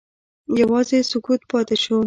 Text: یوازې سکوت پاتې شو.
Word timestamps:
یوازې 0.61 0.99
سکوت 1.11 1.41
پاتې 1.51 1.75
شو. 1.83 1.97